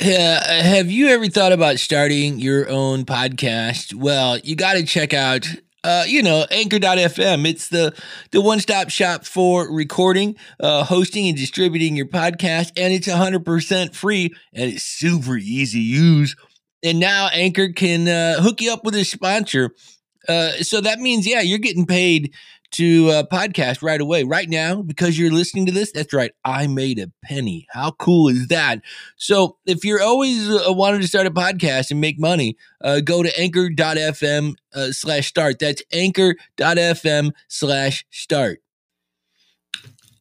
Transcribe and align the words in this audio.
Uh, 0.00 0.62
have 0.62 0.90
you 0.90 1.08
ever 1.08 1.26
thought 1.26 1.52
about 1.52 1.78
starting 1.78 2.38
your 2.38 2.68
own 2.70 3.04
podcast? 3.04 3.92
Well, 3.92 4.38
you 4.38 4.56
got 4.56 4.74
to 4.74 4.84
check 4.84 5.12
out 5.12 5.46
uh, 5.82 6.04
you 6.06 6.22
know, 6.22 6.46
anchor.fm. 6.50 7.48
It's 7.48 7.68
the, 7.68 7.94
the 8.32 8.40
one 8.40 8.60
stop 8.60 8.90
shop 8.90 9.24
for 9.24 9.72
recording, 9.72 10.36
uh, 10.58 10.84
hosting, 10.84 11.28
and 11.28 11.36
distributing 11.36 11.96
your 11.96 12.06
podcast. 12.06 12.72
And 12.76 12.92
it's 12.92 13.08
100% 13.08 13.94
free 13.94 14.34
and 14.52 14.72
it's 14.72 14.82
super 14.82 15.36
easy 15.36 15.78
to 15.78 15.84
use. 15.84 16.36
And 16.82 16.98
now 16.98 17.28
Anchor 17.32 17.70
can 17.70 18.08
uh, 18.08 18.42
hook 18.42 18.60
you 18.60 18.72
up 18.72 18.84
with 18.84 18.94
a 18.94 19.04
sponsor. 19.04 19.74
Uh, 20.28 20.52
so 20.60 20.80
that 20.80 20.98
means, 20.98 21.26
yeah, 21.26 21.40
you're 21.40 21.58
getting 21.58 21.86
paid 21.86 22.34
to 22.72 23.08
uh, 23.10 23.22
podcast 23.24 23.82
right 23.82 24.00
away, 24.00 24.22
right 24.22 24.48
now, 24.48 24.80
because 24.82 25.18
you're 25.18 25.32
listening 25.32 25.66
to 25.66 25.72
this. 25.72 25.90
That's 25.92 26.12
right. 26.12 26.32
I 26.44 26.66
made 26.68 26.98
a 26.98 27.10
penny. 27.24 27.66
How 27.70 27.90
cool 27.92 28.28
is 28.28 28.46
that? 28.48 28.82
So 29.16 29.56
if 29.66 29.84
you're 29.84 30.02
always 30.02 30.48
uh, 30.48 30.72
wanting 30.72 31.00
to 31.00 31.08
start 31.08 31.26
a 31.26 31.30
podcast 31.30 31.90
and 31.90 32.00
make 32.00 32.18
money, 32.18 32.56
uh, 32.80 33.00
go 33.00 33.22
to 33.22 33.40
anchor.fm 33.40 34.54
uh, 34.74 34.92
slash 34.92 35.26
start. 35.26 35.58
That's 35.58 35.82
anchor.fm 35.92 37.32
slash 37.48 38.06
start. 38.10 38.62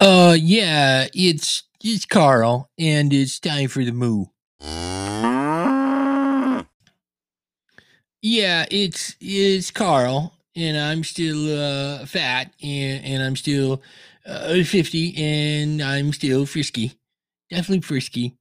Uh, 0.00 0.36
yeah, 0.38 1.08
it's, 1.12 1.64
it's 1.82 2.06
Carl, 2.06 2.70
and 2.78 3.12
it's 3.12 3.38
time 3.40 3.68
for 3.68 3.84
the 3.84 3.92
moo. 3.92 4.26
Yeah, 8.22 8.66
it's 8.70 9.16
it's 9.20 9.70
Carl, 9.70 10.34
and 10.56 10.76
I'm 10.76 11.04
still 11.04 11.56
uh, 11.56 12.04
fat, 12.06 12.52
and, 12.62 13.04
and 13.04 13.22
I'm 13.22 13.36
still 13.36 13.80
uh, 14.26 14.62
50, 14.64 15.16
and 15.16 15.80
I'm 15.82 16.12
still 16.12 16.44
frisky, 16.44 16.94
definitely 17.50 17.82
frisky. 17.82 18.36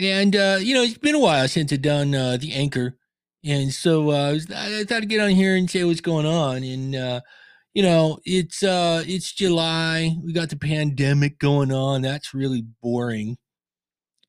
And 0.00 0.36
uh, 0.36 0.58
you 0.60 0.74
know, 0.74 0.82
it's 0.82 0.98
been 0.98 1.16
a 1.16 1.20
while 1.20 1.48
since 1.48 1.72
I've 1.72 1.82
done 1.82 2.14
uh, 2.14 2.38
the 2.38 2.54
anchor, 2.54 2.96
and 3.44 3.72
so 3.72 4.10
uh, 4.12 4.30
I, 4.30 4.32
was, 4.32 4.50
I 4.50 4.84
thought 4.84 5.02
I'd 5.02 5.08
get 5.10 5.20
on 5.20 5.30
here 5.30 5.56
and 5.56 5.70
say 5.70 5.84
what's 5.84 6.00
going 6.02 6.26
on. 6.26 6.64
And 6.64 6.96
uh, 6.96 7.20
you 7.74 7.82
know, 7.82 8.18
it's 8.24 8.62
uh, 8.62 9.04
it's 9.06 9.32
July. 9.32 10.16
We 10.24 10.32
got 10.32 10.50
the 10.50 10.56
pandemic 10.56 11.38
going 11.38 11.72
on. 11.72 12.02
That's 12.02 12.34
really 12.34 12.64
boring. 12.82 13.38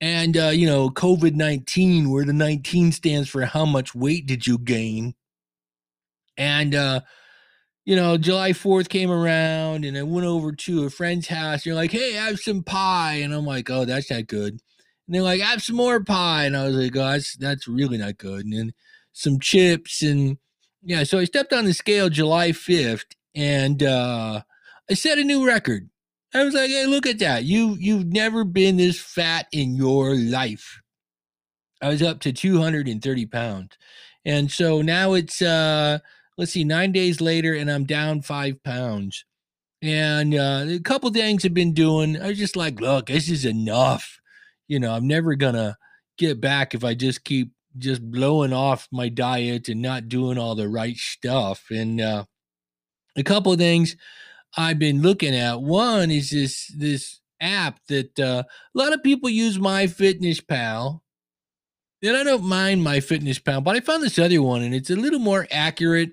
And 0.04 0.36
uh, 0.36 0.50
you 0.50 0.68
know, 0.68 0.90
COVID 0.90 1.34
nineteen, 1.36 2.12
where 2.12 2.26
the 2.26 2.34
nineteen 2.34 2.92
stands 2.92 3.30
for 3.30 3.46
how 3.46 3.64
much 3.64 3.96
weight 3.96 4.26
did 4.26 4.46
you 4.46 4.58
gain? 4.58 5.16
And 6.36 6.76
uh, 6.76 7.00
you 7.86 7.96
know, 7.96 8.18
July 8.18 8.52
4th 8.52 8.90
came 8.90 9.09
around 9.09 9.86
and 9.86 9.98
I 9.98 10.04
went 10.04 10.28
over 10.28 10.52
to 10.52 10.84
a 10.84 10.90
friend's 10.90 11.28
house. 11.28 11.66
You're 11.66 11.76
like, 11.76 11.92
hey, 11.92 12.14
have 12.14 12.40
some 12.40 12.64
pie. 12.64 13.16
And 13.16 13.34
I'm 13.34 13.46
like, 13.46 13.70
oh, 13.70 13.86
that's 13.86 14.12
not 14.12 14.28
good. 14.28 14.54
And 15.08 15.16
they're 15.16 15.22
like, 15.22 15.40
have 15.40 15.64
some 15.64 15.78
more 15.78 16.04
pie. 16.04 16.46
And 16.46 16.58
I 16.58 16.66
was 16.66 16.76
like, 16.76 16.96
oh, 16.98 17.12
that's, 17.12 17.38
that's 17.38 17.68
really 17.68 17.98
not 17.98 18.18
good. 18.18 18.44
And 18.44 18.54
then 18.54 18.74
some 19.14 19.40
chips. 19.40 20.02
And 20.02 20.38
yeah, 20.81 21.04
so 21.04 21.20
I 21.20 21.24
stepped 21.24 21.54
on 21.54 21.64
the 21.64 21.74
scale 21.74 22.09
July 22.09 22.50
5th 22.50 23.16
and 23.36 23.81
uh, 23.81 24.42
I 24.90 24.94
set 24.96 25.18
a 25.18 25.24
new 25.24 25.46
record. 25.48 25.90
I 26.34 26.44
was 26.44 26.53
like, 26.53 26.70
hey, 26.70 26.86
look 26.86 27.06
at 27.06 27.20
that. 27.20 27.44
You, 27.44 27.78
you've 27.80 28.08
never 28.08 28.44
been 28.44 28.78
this 28.78 29.00
fat 29.00 29.48
in 29.52 29.76
your 29.76 30.16
life. 30.16 30.81
I 31.81 31.90
was 31.90 32.02
up 32.02 32.20
to 32.22 32.34
230 32.34 33.25
pounds. 33.28 33.78
And 34.25 34.52
so 34.52 34.81
now 34.81 35.14
it's, 35.14 35.42
uh, 35.42 36.00
let's 36.38 36.52
see, 36.53 36.64
nine 36.64 36.92
days 36.92 37.22
later, 37.22 37.53
and 37.53 37.70
I'm 37.70 37.86
down 37.86 38.22
five 38.22 38.64
pounds. 38.64 39.25
And 39.81 40.34
uh, 40.34 40.66
a 40.70 40.80
couple 40.80 41.12
things 41.12 41.44
I've 41.44 41.53
been 41.53 41.73
doing. 41.73 42.20
I 42.20 42.30
was 42.30 42.38
just 42.38 42.56
like, 42.56 42.80
look, 42.80 43.08
this 43.08 43.30
is 43.30 43.44
enough. 43.44 44.20
You 44.70 44.80
know, 44.80 44.94
I'm 44.94 45.08
never 45.08 45.36
gonna 45.36 45.78
get 46.18 46.40
back 46.40 46.73
if 46.73 46.86
I 46.86 46.94
just 46.94 47.25
keep 47.25 47.52
just 47.78 48.02
blowing 48.02 48.53
off 48.53 48.88
my 48.92 49.09
diet 49.09 49.68
and 49.68 49.81
not 49.81 50.08
doing 50.08 50.38
all 50.38 50.56
the 50.56 50.70
right 50.70 50.95
stuff. 50.95 51.66
And 51.70 52.00
uh, 52.00 52.23
a 53.18 53.23
couple 53.23 53.53
things 53.56 53.97
I've 54.58 54.80
been 54.80 55.02
looking 55.02 55.36
at. 55.36 55.62
One 55.62 56.12
is 56.12 56.30
this 56.30 56.72
this 56.78 57.19
app 57.41 57.80
that 57.88 58.19
uh, 58.19 58.44
a 58.44 58.78
lot 58.78 58.94
of 58.94 59.03
people 59.03 59.30
use 59.30 59.59
My 59.59 59.88
Fitness 59.88 60.40
Pal. 60.40 61.03
And 62.02 62.18
I 62.18 62.24
don't 62.24 62.44
mind 62.44 62.84
My 62.84 63.00
Fitness 63.00 63.40
Pal, 63.40 63.62
but 63.62 63.75
I 63.75 63.80
found 63.80 64.03
this 64.03 64.19
other 64.19 64.41
one 64.41 64.62
and 64.62 64.75
it's 64.75 64.90
a 64.90 64.96
little 64.96 65.19
more 65.19 65.47
accurate 65.52 66.12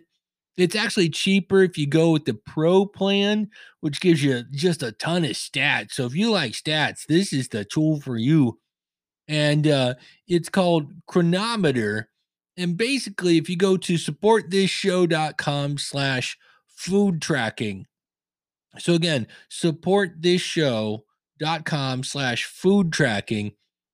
it's 0.61 0.77
actually 0.77 1.09
cheaper 1.09 1.63
if 1.63 1.79
you 1.79 1.87
go 1.87 2.11
with 2.11 2.25
the 2.27 2.35
pro 2.35 2.85
plan, 2.85 3.49
which 3.81 4.01
gives 4.01 4.23
you 4.23 4.43
just 4.51 4.83
a 4.83 4.93
ton 4.93 5.25
of 5.25 5.33
stats. 5.33 5.93
So 5.93 6.05
if 6.05 6.15
you 6.15 6.31
like 6.31 6.53
stats, 6.53 7.07
this 7.07 7.33
is 7.33 7.49
the 7.49 7.65
tool 7.65 8.01
for 8.01 8.17
you. 8.17 8.59
And 9.27 9.67
uh, 9.67 9.95
it's 10.29 10.49
called 10.49 10.93
Cronometer. 11.07 12.11
And 12.57 12.77
basically, 12.77 13.39
if 13.39 13.49
you 13.49 13.57
go 13.57 13.77
to 13.79 13.95
supportthisshow.com 13.95 15.79
slash 15.79 16.37
food 16.69 17.23
tracking. 17.23 17.87
So 18.79 18.95
again, 18.95 19.27
support 19.49 20.23
this 20.23 20.43
supportthisshow.com 20.43 22.05
slash 22.05 22.45
food 22.45 22.93
tracking. 22.93 23.53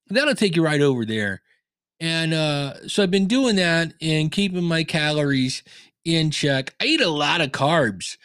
That'll 0.09 0.35
take 0.35 0.57
you 0.57 0.65
right 0.65 0.81
over 0.81 1.05
there. 1.05 1.43
And 1.99 2.35
uh, 2.35 2.87
so 2.89 3.03
I've 3.03 3.11
been 3.11 3.27
doing 3.27 3.57
that 3.57 3.95
and 4.03 4.31
keeping 4.31 4.65
my 4.65 4.85
calories 4.85 5.63
in 6.05 6.31
check. 6.31 6.75
I 6.81 6.85
eat 6.85 7.01
a 7.01 7.09
lot 7.09 7.41
of 7.41 7.51
carbs. 7.53 8.17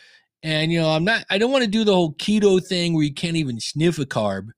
And, 0.43 0.71
you 0.71 0.81
know, 0.81 0.89
I'm 0.89 1.05
not, 1.05 1.25
I 1.29 1.37
don't 1.37 1.51
want 1.51 1.63
to 1.63 1.69
do 1.69 1.83
the 1.83 1.93
whole 1.93 2.13
keto 2.13 2.65
thing 2.65 2.93
where 2.93 3.03
you 3.03 3.13
can't 3.13 3.37
even 3.37 3.59
sniff 3.59 3.99
a 3.99 4.05
carb, 4.05 4.49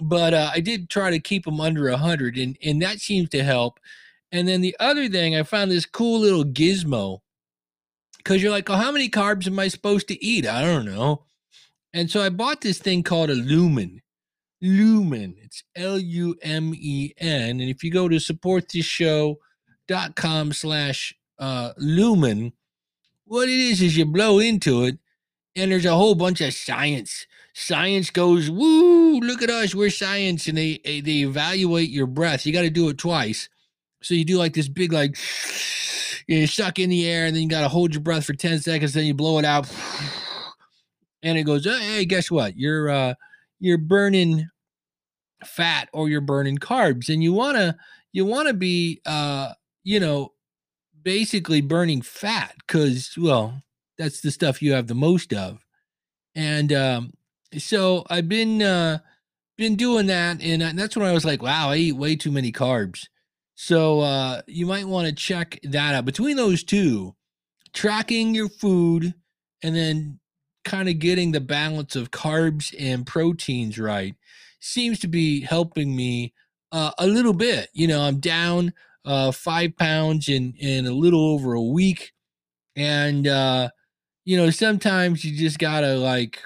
but 0.00 0.34
uh, 0.34 0.50
I 0.52 0.60
did 0.60 0.90
try 0.90 1.10
to 1.10 1.20
keep 1.20 1.44
them 1.44 1.60
under 1.60 1.88
a 1.88 1.92
100, 1.92 2.36
and, 2.36 2.58
and 2.64 2.82
that 2.82 2.98
seems 2.98 3.28
to 3.30 3.44
help. 3.44 3.78
And 4.32 4.48
then 4.48 4.60
the 4.60 4.76
other 4.80 5.08
thing, 5.08 5.36
I 5.36 5.44
found 5.44 5.70
this 5.70 5.86
cool 5.86 6.18
little 6.18 6.44
gizmo 6.44 7.20
because 8.24 8.42
you're 8.42 8.50
like, 8.50 8.68
oh, 8.70 8.76
how 8.76 8.90
many 8.90 9.10
carbs 9.10 9.46
am 9.46 9.58
I 9.58 9.68
supposed 9.68 10.08
to 10.08 10.24
eat? 10.24 10.46
I 10.46 10.62
don't 10.62 10.86
know. 10.86 11.24
And 11.92 12.10
so 12.10 12.22
I 12.22 12.30
bought 12.30 12.62
this 12.62 12.78
thing 12.78 13.02
called 13.02 13.28
a 13.30 13.34
lumen. 13.34 14.00
Lumen. 14.60 15.34
It's 15.42 15.62
L 15.76 15.98
U 15.98 16.36
M 16.42 16.72
E 16.74 17.12
N. 17.18 17.60
And 17.60 17.70
if 17.70 17.84
you 17.84 17.92
go 17.92 18.08
to 18.08 18.16
supportthisshow.com 18.16 20.52
slash 20.52 21.14
uh, 21.38 21.72
lumen, 21.76 22.52
what 23.26 23.48
it 23.48 23.58
is 23.58 23.82
is 23.82 23.96
you 23.96 24.06
blow 24.06 24.38
into 24.38 24.84
it, 24.84 24.98
and 25.54 25.70
there's 25.70 25.84
a 25.84 25.94
whole 25.94 26.14
bunch 26.14 26.40
of 26.40 26.54
science. 26.54 27.26
Science 27.52 28.10
goes, 28.10 28.50
woo! 28.50 29.20
Look 29.20 29.42
at 29.42 29.50
us, 29.50 29.74
we're 29.74 29.90
science, 29.90 30.48
and 30.48 30.58
they 30.58 30.80
eh, 30.84 31.00
they 31.04 31.22
evaluate 31.22 31.90
your 31.90 32.06
breath. 32.06 32.44
You 32.44 32.52
got 32.52 32.62
to 32.62 32.70
do 32.70 32.88
it 32.88 32.98
twice. 32.98 33.48
So 34.02 34.14
you 34.14 34.24
do 34.24 34.36
like 34.36 34.54
this 34.54 34.68
big 34.68 34.92
like, 34.92 35.16
you 36.26 36.46
suck 36.46 36.78
in 36.78 36.90
the 36.90 37.08
air, 37.08 37.26
and 37.26 37.34
then 37.34 37.42
you 37.42 37.48
got 37.48 37.62
to 37.62 37.68
hold 37.68 37.94
your 37.94 38.02
breath 38.02 38.24
for 38.24 38.34
ten 38.34 38.58
seconds, 38.60 38.92
then 38.94 39.04
you 39.04 39.14
blow 39.14 39.38
it 39.38 39.44
out, 39.44 39.70
and 41.22 41.38
it 41.38 41.44
goes, 41.44 41.64
hey, 41.64 42.04
guess 42.04 42.30
what? 42.30 42.56
You're 42.56 42.90
uh, 42.90 43.14
you're 43.60 43.78
burning 43.78 44.48
fat 45.44 45.88
or 45.92 46.08
you're 46.08 46.20
burning 46.20 46.58
carbs, 46.58 47.08
and 47.08 47.22
you 47.22 47.32
wanna 47.32 47.76
you 48.12 48.24
wanna 48.24 48.54
be 48.54 49.00
uh, 49.06 49.52
you 49.82 50.00
know 50.00 50.32
basically 51.04 51.60
burning 51.60 52.02
fat 52.02 52.54
because, 52.66 53.14
well, 53.16 53.62
that's 53.98 54.22
the 54.22 54.30
stuff 54.30 54.62
you 54.62 54.72
have 54.72 54.86
the 54.86 54.94
most 54.94 55.32
of. 55.32 55.64
And 56.34 56.72
um, 56.72 57.12
so 57.58 58.04
I've 58.10 58.28
been 58.28 58.62
uh, 58.62 58.98
been 59.56 59.76
doing 59.76 60.06
that, 60.06 60.42
and 60.42 60.62
that's 60.76 60.96
when 60.96 61.06
I 61.06 61.12
was 61.12 61.24
like, 61.24 61.42
wow, 61.42 61.70
I 61.70 61.76
eat 61.76 61.92
way 61.92 62.16
too 62.16 62.32
many 62.32 62.50
carbs. 62.50 63.06
So 63.54 64.00
uh, 64.00 64.42
you 64.46 64.66
might 64.66 64.86
want 64.86 65.08
to 65.08 65.14
check 65.14 65.58
that 65.62 65.94
out. 65.94 66.04
Between 66.04 66.36
those 66.36 66.62
two, 66.64 67.14
tracking 67.72 68.34
your 68.34 68.48
food 68.48 69.14
and 69.62 69.74
then 69.74 70.20
kind 70.64 70.88
of 70.88 70.98
getting 70.98 71.32
the 71.32 71.40
balance 71.40 71.94
of 71.94 72.10
carbs 72.10 72.74
and 72.78 73.06
proteins 73.06 73.78
right 73.78 74.14
seems 74.60 74.98
to 75.00 75.08
be 75.08 75.40
helping 75.42 75.94
me 75.94 76.32
uh, 76.72 76.92
a 76.98 77.06
little 77.06 77.34
bit. 77.34 77.68
You 77.72 77.86
know, 77.86 78.00
I'm 78.00 78.18
down 78.18 78.72
uh, 79.04 79.30
five 79.30 79.76
pounds 79.76 80.28
in 80.28 80.54
in 80.58 80.86
a 80.86 80.92
little 80.92 81.32
over 81.32 81.52
a 81.52 81.62
week, 81.62 82.12
and 82.74 83.26
uh, 83.26 83.68
you 84.24 84.36
know 84.36 84.50
sometimes 84.50 85.24
you 85.24 85.36
just 85.36 85.58
gotta 85.58 85.94
like 85.94 86.40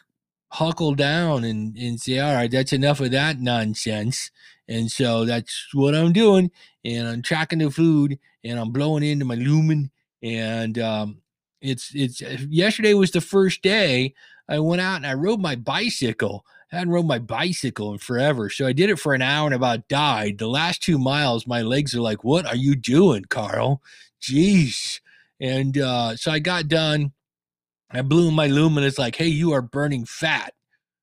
huckle 0.50 0.94
down 0.94 1.44
and 1.44 1.76
and 1.76 2.00
say, 2.00 2.18
all 2.18 2.34
right, 2.34 2.50
that's 2.50 2.72
enough 2.72 3.00
of 3.00 3.10
that 3.12 3.40
nonsense. 3.40 4.30
And 4.68 4.90
so 4.90 5.24
that's 5.24 5.68
what 5.72 5.94
I'm 5.94 6.12
doing, 6.12 6.50
and 6.84 7.08
I'm 7.08 7.22
tracking 7.22 7.60
the 7.60 7.70
food, 7.70 8.18
and 8.44 8.58
I'm 8.58 8.70
blowing 8.70 9.02
into 9.02 9.24
my 9.24 9.34
lumen, 9.34 9.90
and 10.22 10.78
um, 10.78 11.22
it's 11.62 11.92
it's 11.94 12.20
yesterday 12.20 12.94
was 12.94 13.10
the 13.10 13.20
first 13.20 13.62
day 13.62 14.14
I 14.48 14.58
went 14.58 14.82
out 14.82 14.96
and 14.96 15.06
I 15.06 15.14
rode 15.14 15.40
my 15.40 15.56
bicycle 15.56 16.44
I 16.72 16.76
hadn't 16.76 16.92
rode 16.92 17.06
my 17.06 17.18
bicycle 17.18 17.92
in 17.92 17.98
forever. 17.98 18.50
So 18.50 18.66
I 18.66 18.72
did 18.72 18.90
it 18.90 18.98
for 18.98 19.14
an 19.14 19.22
hour 19.22 19.46
and 19.46 19.54
about 19.54 19.88
died. 19.88 20.38
The 20.38 20.48
last 20.48 20.82
two 20.82 20.98
miles, 20.98 21.46
my 21.46 21.62
legs 21.62 21.94
are 21.94 22.00
like, 22.00 22.24
What 22.24 22.46
are 22.46 22.56
you 22.56 22.76
doing, 22.76 23.24
Carl? 23.24 23.82
Jeez. 24.20 25.00
And 25.40 25.78
uh, 25.78 26.16
so 26.16 26.30
I 26.30 26.40
got 26.40 26.68
done. 26.68 27.12
I 27.90 28.02
blew 28.02 28.30
my 28.30 28.46
lumen. 28.46 28.84
It's 28.84 28.98
like, 28.98 29.16
Hey, 29.16 29.28
you 29.28 29.52
are 29.52 29.62
burning 29.62 30.04
fat. 30.04 30.54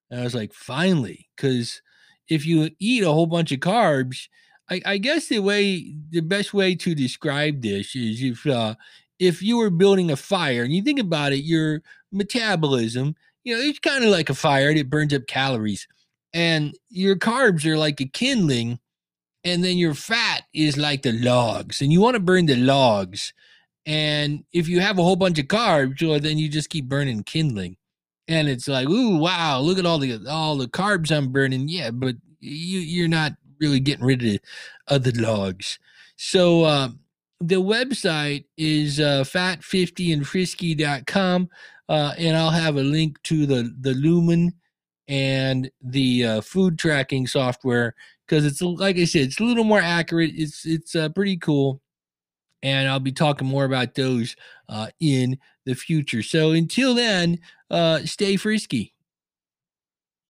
And 0.10 0.22
I 0.22 0.24
was 0.24 0.36
like, 0.36 0.54
Finally. 0.54 1.28
Because 1.36 1.82
if 2.28 2.46
you 2.46 2.72
eat 2.80 3.04
a 3.04 3.12
whole 3.12 3.28
bunch 3.28 3.52
of 3.52 3.60
carbs, 3.60 4.28
I, 4.70 4.82
I 4.86 4.98
guess 4.98 5.28
the 5.28 5.40
way 5.40 5.96
the 6.10 6.22
best 6.22 6.54
way 6.54 6.76
to 6.76 6.96
describe 6.96 7.62
this 7.62 7.96
is 7.96 8.22
if 8.22 8.48
uh, 8.48 8.76
if 9.20 9.42
you 9.42 9.58
were 9.58 9.70
building 9.70 10.12
a 10.12 10.16
fire 10.16 10.64
and 10.64 10.74
you 10.74 10.82
think 10.82 11.00
about 11.00 11.34
it, 11.34 11.44
your 11.44 11.82
metabolism, 12.12 13.16
you 13.44 13.56
know, 13.56 13.62
it's 13.62 13.80
kind 13.80 14.04
of 14.04 14.10
like 14.10 14.30
a 14.30 14.36
fire 14.36 14.74
that 14.74 14.90
burns 14.90 15.14
up 15.14 15.28
calories, 15.28 15.88
and 16.34 16.74
your 16.90 17.16
carbs 17.16 17.66
are 17.66 17.78
like 17.78 18.02
a 18.02 18.06
kindling, 18.06 18.80
and 19.44 19.64
then 19.64 19.78
your 19.78 19.94
fat 19.94 20.44
is 20.54 20.78
like 20.78 21.04
the 21.04 21.12
logs, 21.12 21.82
and 21.82 21.92
you 21.92 22.02
want 22.02 22.16
to 22.16 22.20
burn 22.20 22.48
the 22.48 22.56
logs. 22.56 23.34
And 23.86 24.44
if 24.52 24.68
you 24.68 24.80
have 24.80 24.98
a 24.98 25.04
whole 25.04 25.16
bunch 25.16 25.40
of 25.40 25.46
carbs, 25.46 26.00
then 26.22 26.38
you 26.38 26.50
just 26.50 26.70
keep 26.70 26.90
burning 26.90 27.24
kindling, 27.24 27.78
and 28.28 28.48
it's 28.48 28.68
like, 28.68 28.90
ooh, 28.90 29.18
wow, 29.18 29.60
look 29.60 29.78
at 29.78 29.86
all 29.86 30.00
the 30.00 30.26
all 30.28 30.58
the 30.58 30.68
carbs 30.68 31.16
I'm 31.16 31.32
burning. 31.32 31.70
Yeah, 31.70 31.92
but 31.92 32.16
you 32.40 32.80
you're 32.80 33.08
not 33.08 33.34
really 33.60 33.80
getting 33.80 34.06
rid 34.06 34.42
of, 34.88 35.04
the 35.04 35.12
logs. 35.16 35.78
So 36.18 36.64
uh, 36.64 36.90
the 37.40 37.62
website 37.62 38.46
is 38.58 39.00
uh, 39.00 39.24
fat50andfrisky.com, 39.26 41.50
uh, 41.90 42.14
and 42.18 42.38
I'll 42.38 42.50
have 42.50 42.78
a 42.78 42.84
link 42.84 43.22
to 43.24 43.46
the, 43.46 43.72
the 43.82 43.94
Lumen 43.94 44.54
and 45.08 45.70
the 45.82 46.26
uh, 46.26 46.42
food 46.42 46.80
tracking 46.80 47.28
software 47.28 47.94
because 48.28 48.46
it's 48.46 48.62
like 48.62 48.98
I 48.98 49.06
said, 49.06 49.22
it's 49.24 49.40
a 49.40 49.44
little 49.44 49.64
more 49.64 49.82
accurate. 49.82 50.32
It's 50.36 50.66
it's 50.66 50.96
uh, 50.96 51.10
pretty 51.10 51.38
cool, 51.38 51.82
and 52.66 52.90
I'll 52.90 53.00
be 53.00 53.12
talking 53.12 53.48
more 53.48 53.64
about 53.64 53.94
those 53.94 54.36
uh, 54.70 54.88
in 55.00 55.38
the 55.68 55.76
future. 55.76 56.24
So 56.24 56.52
until 56.52 56.96
then, 56.96 57.38
uh, 57.70 58.00
stay 58.06 58.38
frisky. 58.38 58.95